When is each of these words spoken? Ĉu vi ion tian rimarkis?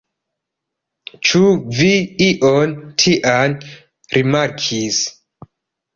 Ĉu 1.31 1.41
vi 1.81 1.91
ion 2.29 2.75
tian 3.03 3.55
rimarkis? 4.19 5.03